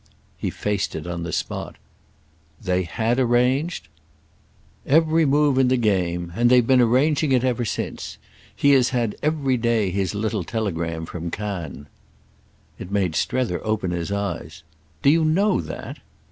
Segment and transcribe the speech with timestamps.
[0.35, 1.75] He faced it on the spot.
[2.59, 3.87] "They had arranged—?"
[4.83, 6.33] "Every move in the game.
[6.35, 8.17] And they've been arranging ever since.
[8.55, 11.85] He has had every day his little telegram from Cannes."
[12.79, 14.63] It made Strether open his eyes.
[15.03, 15.99] "Do you know that?"